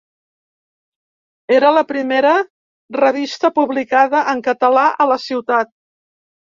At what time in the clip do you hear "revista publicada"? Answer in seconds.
2.99-4.27